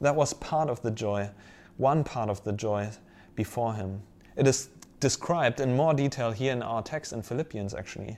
[0.01, 1.31] That was part of the joy,
[1.77, 2.91] one part of the joy
[3.33, 4.03] before him.
[4.35, 4.69] It is
[4.99, 8.17] described in more detail here in our text in Philippians, actually.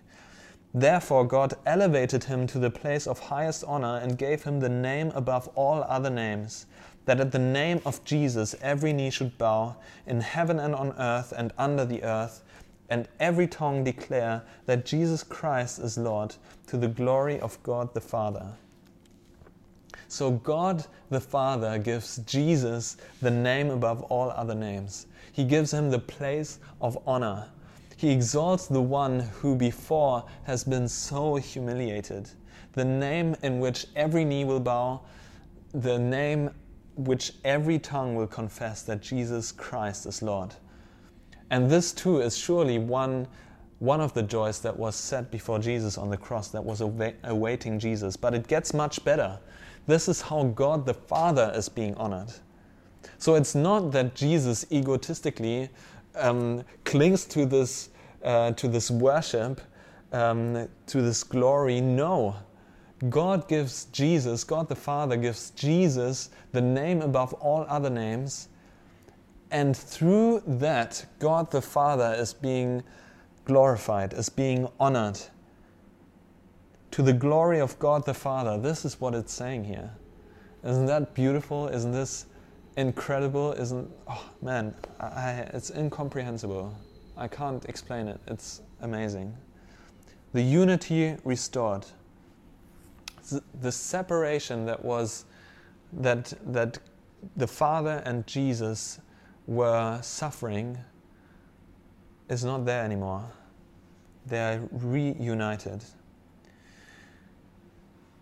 [0.74, 5.12] Therefore, God elevated him to the place of highest honor and gave him the name
[5.16, 6.66] above all other names,
[7.06, 11.34] that at the name of Jesus every knee should bow, in heaven and on earth
[11.36, 12.44] and under the earth,
[12.90, 16.36] and every tongue declare that Jesus Christ is Lord,
[16.68, 18.46] to the glory of God the Father.
[20.08, 25.08] So, God the Father gives Jesus the name above all other names.
[25.36, 27.50] He gives him the place of honor.
[27.98, 32.30] He exalts the one who before has been so humiliated,
[32.72, 35.02] the name in which every knee will bow,
[35.74, 36.52] the name
[36.96, 40.56] which every tongue will confess that Jesus Christ is Lord.
[41.50, 43.28] And this too is surely one,
[43.80, 47.78] one of the joys that was set before Jesus on the cross, that was awaiting
[47.78, 48.16] Jesus.
[48.16, 49.38] But it gets much better.
[49.86, 52.32] This is how God the Father is being honored.
[53.18, 55.70] So it's not that Jesus egotistically
[56.16, 57.90] um, clings to this,
[58.24, 59.62] uh, to this worship,
[60.12, 61.82] um, to this glory.
[61.82, 62.36] No.
[63.10, 68.48] God gives Jesus, God the Father gives Jesus the name above all other names.
[69.52, 72.84] And through that, God the Father is being
[73.44, 75.20] glorified, is being honored.
[76.92, 78.58] To the glory of God the Father.
[78.58, 79.92] This is what it's saying here.
[80.64, 81.68] Isn't that beautiful?
[81.68, 82.26] Isn't this
[82.78, 83.90] incredible, isn't?
[84.08, 86.76] Oh man, I, it's incomprehensible.
[87.18, 88.20] I can't explain it.
[88.28, 89.36] It's amazing.
[90.34, 91.86] The unity restored.
[93.62, 95.26] The separation that was
[95.94, 96.80] that that
[97.36, 99.00] the Father and Jesus
[99.48, 100.78] were suffering
[102.30, 103.24] is not there anymore.
[104.26, 105.84] They are reunited.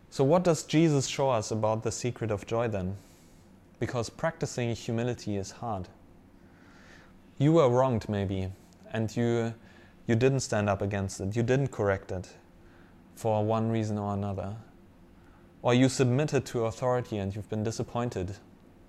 [0.10, 2.98] So, what does Jesus show us about the secret of joy then?
[3.84, 5.90] Because practicing humility is hard.
[7.38, 8.48] You were wronged, maybe,
[8.94, 9.54] and you,
[10.08, 12.30] you didn't stand up against it, you didn't correct it
[13.14, 14.56] for one reason or another.
[15.64, 18.38] Or you submitted to authority and you've been disappointed,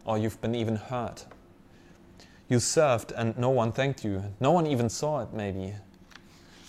[0.05, 1.27] or you've been even hurt.
[2.49, 5.75] You served and no one thanked you, no one even saw it, maybe.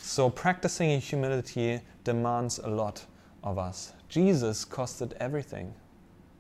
[0.02, 3.06] So, practicing humility demands a lot
[3.44, 3.94] of us.
[4.10, 5.76] Jesus costed everything.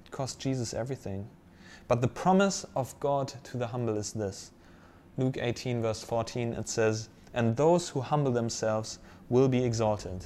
[0.04, 1.30] It cost Jesus everything.
[1.88, 4.52] But the promise of God to the humble is this
[5.18, 10.26] Luke 18, verse 14, it says, And those who humble themselves will be exalted.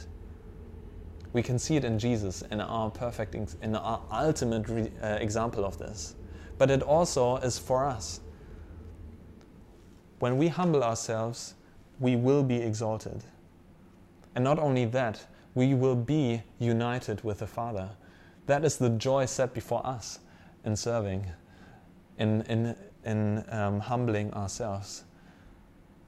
[1.32, 5.64] We can see it in Jesus, in our perfect, in our ultimate re, uh, example
[5.64, 6.16] of this.
[6.58, 8.22] But it also is for us.
[10.20, 11.54] When we humble ourselves,
[12.00, 13.24] we will be exalted.
[14.34, 17.90] And not only that, we will be united with the Father.
[18.48, 20.20] That is the joy set before us
[20.66, 21.26] in serving
[22.20, 25.04] in, in, in um, humbling ourselves.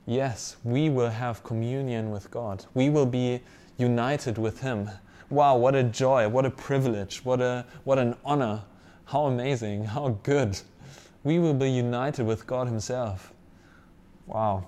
[0.06, 2.66] Yes, we will have communion with God.
[2.74, 3.42] We will be
[3.78, 4.90] united with Him.
[5.30, 8.64] Wow, what a joy, what a privilege, what, a, what an honor.
[9.06, 10.60] How amazing, how good.
[11.24, 13.34] We will be united with God Himself.
[14.28, 14.68] Wow.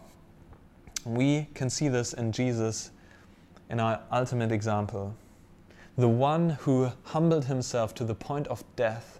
[1.06, 2.92] We can see this in Jesus
[3.70, 5.16] in our ultimate example.
[5.98, 9.20] The one who humbled himself to the point of death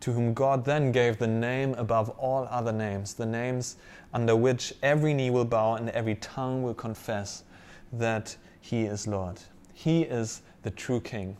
[0.00, 3.76] to whom God then gave the name above all other names, the names
[4.12, 7.44] under which every knee will bow and every tongue will confess
[7.92, 9.40] that He is Lord.
[9.74, 11.36] He is the true King.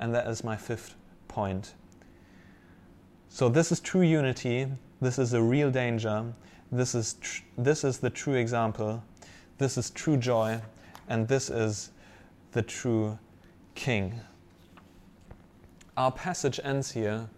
[0.00, 0.94] And that is my fifth
[1.28, 1.74] point.
[3.28, 4.66] So, this is true unity.
[5.00, 6.24] This is a real danger.
[6.70, 9.02] This is, tr- this is the true example.
[9.58, 10.60] This is true joy.
[11.08, 11.90] And this is
[12.52, 13.18] the true
[13.74, 14.20] King.
[15.96, 17.28] Our passage ends here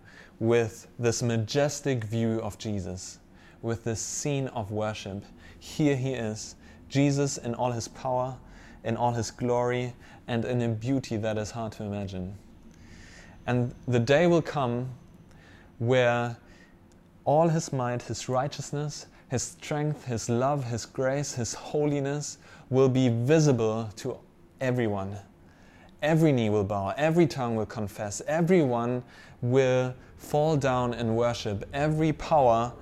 [0.45, 3.19] with this majestic view of Jesus,
[3.63, 5.25] with this scene of worship.
[5.59, 6.55] Here he is,
[6.89, 8.37] Jesus in all his power,
[8.85, 9.95] in all his glory,
[10.29, 12.35] and in a beauty that is hard to imagine.
[13.47, 14.91] And the day will come
[15.79, 16.37] where
[17.25, 22.37] all his might, his righteousness, his strength, his love, his grace, his holiness
[22.69, 24.19] will be visible to
[24.61, 25.17] everyone.
[26.05, 29.03] Every knee will bow, every tongue will confess, everyone
[29.41, 31.67] will fall down and worship.
[31.73, 32.75] Every power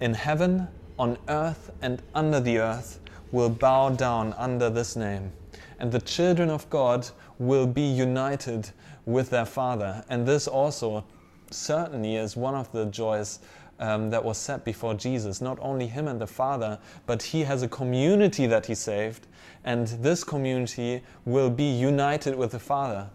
[0.00, 3.00] in heaven, on earth, and under the earth
[3.32, 5.32] will bow down under this name.
[5.80, 7.08] And the children of God
[7.40, 8.70] will be united
[9.06, 10.04] with their Father.
[10.08, 11.04] And this also
[11.50, 13.40] certainly is one of the joys
[13.80, 15.40] um, that was set before Jesus.
[15.40, 19.26] Not only him and the Father, but he has a community that he saved,
[19.64, 23.08] and this community will be united with the Father.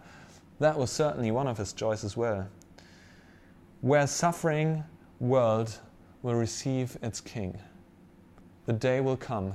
[0.60, 2.48] That was certainly one of his joys as well
[3.80, 4.82] where suffering
[5.20, 5.78] world
[6.22, 7.58] will receive its king.
[8.66, 9.54] The day will come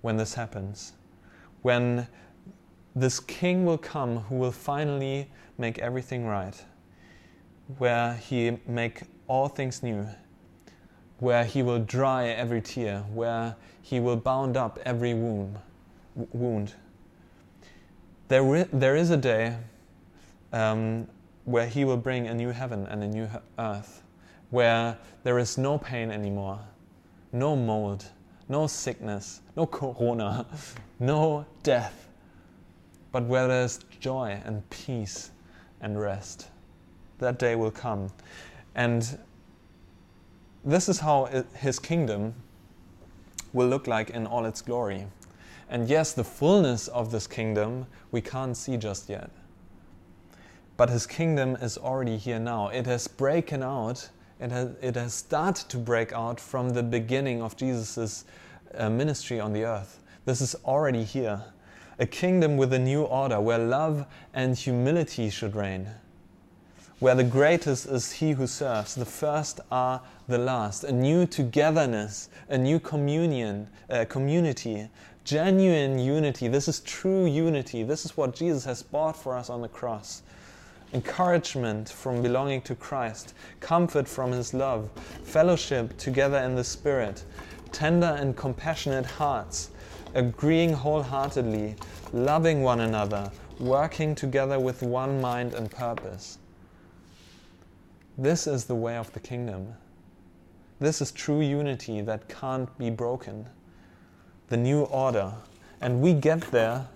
[0.00, 0.94] when this happens,
[1.62, 2.06] when
[2.96, 6.64] this king will come who will finally make everything right,
[7.78, 10.08] where he make all things new,
[11.18, 15.58] where he will dry every tear, where he will bound up every wound.
[16.14, 16.74] Wound.
[18.28, 19.56] There, there is a day
[20.52, 21.08] um,
[21.44, 24.02] where He will bring a new heaven and a new earth,
[24.50, 26.60] where there is no pain anymore,
[27.32, 28.04] no mold,
[28.48, 30.46] no sickness, no corona,
[31.00, 32.08] no death,
[33.12, 35.30] but where there's joy and peace
[35.80, 36.48] and rest.
[37.18, 38.10] That day will come.
[38.74, 39.18] And
[40.64, 42.34] this is how His kingdom
[43.52, 45.06] will look like in all its glory.
[45.70, 49.30] And yes, the fullness of this kingdom we can't see just yet
[50.80, 52.68] but his kingdom is already here now.
[52.68, 54.08] It has broken out,
[54.40, 58.24] it has, it has started to break out from the beginning of Jesus'
[58.74, 60.00] uh, ministry on the earth.
[60.24, 61.44] This is already here.
[61.98, 65.86] A kingdom with a new order where love and humility should reign.
[66.98, 70.84] Where the greatest is he who serves, the first are the last.
[70.84, 74.88] A new togetherness, a new communion, uh, community,
[75.30, 76.48] genuine unity.
[76.48, 77.84] This is true unity.
[77.84, 80.22] This is what Jesus has bought for us on the cross
[80.92, 84.90] encouragement from belonging to Christ, comfort from His love,
[85.22, 87.24] fellowship together in the Spirit,
[87.70, 89.70] tender and compassionate hearts,
[90.14, 91.76] agreeing wholeheartedly,
[92.12, 96.38] loving one another, working together with one mind and purpose.
[98.18, 99.74] This is the way of the kingdom.
[100.80, 103.46] This is true unity that can't be broken.
[104.50, 105.32] The new order.
[105.80, 106.86] And we get there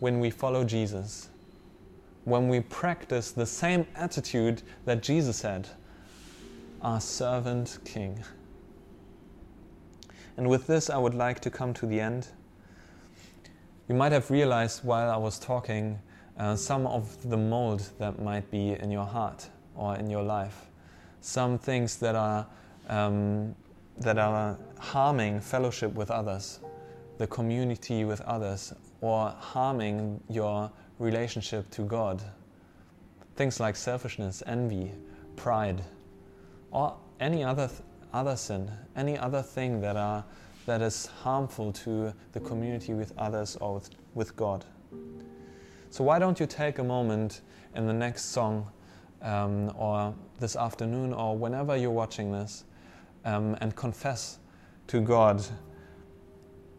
[0.00, 1.28] when we follow Jesus
[2.24, 5.68] when we practice the same attitude that Jesus had
[6.80, 8.22] our servant king.
[10.36, 12.28] And with this, I would like to come to the end.
[13.88, 15.98] You might have realized while I was talking
[16.38, 20.66] uh, some of the mold that might be in your heart or in your life,
[21.20, 22.46] some things that are,
[22.88, 23.54] um,
[23.98, 26.60] that are harming fellowship with others,
[27.18, 32.22] the community with others, or harming your relationship to God.
[33.36, 34.92] Things like selfishness, envy,
[35.36, 35.82] pride,
[36.70, 37.80] or any other, th-
[38.12, 40.24] other sin, any other thing that, are,
[40.66, 44.64] that is harmful to the community with others or with, with God.
[45.90, 47.42] So, why don't you take a moment
[47.74, 48.70] in the next song
[49.20, 52.64] um, or this afternoon or whenever you're watching this
[53.24, 54.38] um, and confess
[54.88, 55.42] to God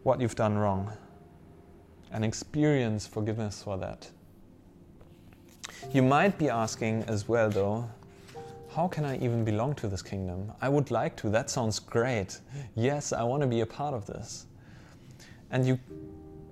[0.02, 0.92] what you've done wrong?
[2.14, 4.08] and experience forgiveness for that.
[5.92, 7.90] You might be asking as well, though,
[8.70, 10.52] how can I even belong to this kingdom?
[10.62, 11.28] I would like to.
[11.28, 12.38] That sounds great.
[12.76, 14.46] Yes, I want to be a part of this.
[15.50, 15.78] And you,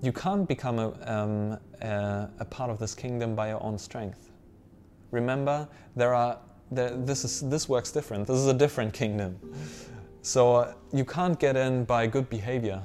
[0.03, 4.30] you can't become a, um, a, a part of this kingdom by your own strength.
[5.12, 6.38] Remember, there are
[6.74, 8.26] this is this works different.
[8.26, 9.38] This is a different kingdom.
[10.22, 12.82] So uh, you can't get in by good behavior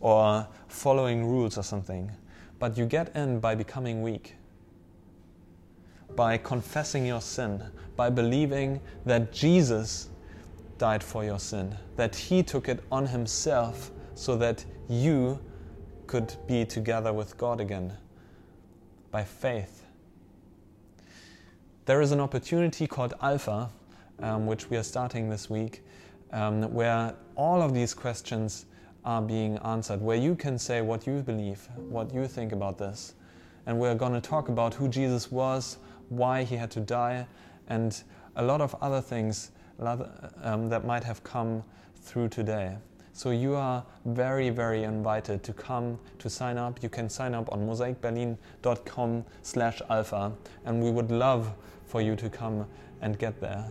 [0.00, 2.10] or following rules or something,
[2.58, 4.36] but you get in by becoming weak
[6.18, 7.62] by confessing your sin,
[7.94, 10.08] by believing that Jesus
[10.76, 15.38] died for your sin, that He took it on Himself so that you
[16.06, 17.92] could be together with God again
[19.10, 19.84] by faith.
[21.88, 23.70] There is an opportunity called Alpha,
[24.20, 25.82] um, which we are starting this week,
[26.34, 28.66] um, where all of these questions
[29.06, 33.14] are being answered, where you can say what you believe, what you think about this.
[33.64, 35.78] And we're going to talk about who Jesus was,
[36.10, 37.26] why he had to die,
[37.68, 38.02] and
[38.36, 39.52] a lot of other things
[40.42, 41.64] um, that might have come
[42.02, 42.76] through today.
[43.14, 46.82] So you are very, very invited to come to sign up.
[46.82, 50.32] You can sign up on mosaicberlin.com slash alpha,
[50.66, 51.50] and we would love
[51.88, 52.66] for you to come
[53.00, 53.66] and get there.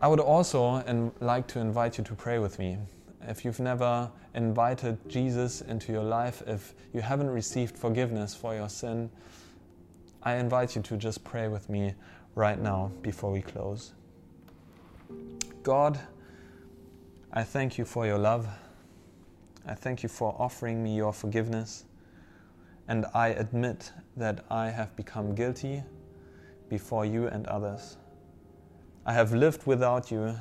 [0.00, 2.78] I would also in, like to invite you to pray with me.
[3.22, 8.68] If you've never invited Jesus into your life, if you haven't received forgiveness for your
[8.68, 9.10] sin,
[10.22, 11.94] I invite you to just pray with me
[12.34, 13.92] right now before we close.
[15.62, 15.98] God,
[17.32, 18.46] I thank you for your love.
[19.66, 21.84] I thank you for offering me your forgiveness.
[22.88, 25.82] And I admit that I have become guilty
[26.70, 27.98] before you and others.
[29.04, 30.34] I have lived without you.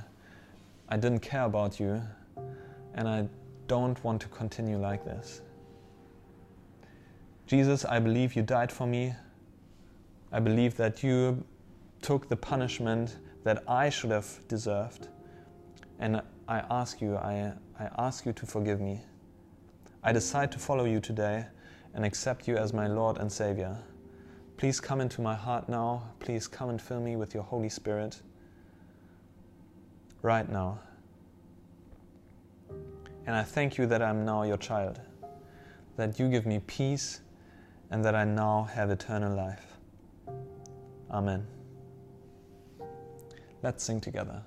[0.90, 2.02] I didn't care about you.
[2.96, 3.28] And I
[3.68, 5.42] don't want to continue like this.
[7.48, 9.14] Jesus, I believe you died for me.
[10.32, 11.44] I believe that you
[12.02, 15.10] took the punishment that I should have deserved.
[16.00, 19.02] And I ask you, I, I ask you to forgive me.
[20.04, 21.46] I decide to follow you today
[21.98, 23.76] and accept you as my Lord and Savior.
[24.56, 26.04] Please come into my heart now.
[26.20, 28.22] Please come and fill me with your Holy Spirit
[30.22, 30.80] right now.
[33.26, 35.02] And I thank you that I'm now your child,
[35.96, 37.22] that you give me peace,
[37.90, 39.66] and that I now have eternal life.
[41.10, 41.48] Amen.
[43.64, 44.44] Let's sing together.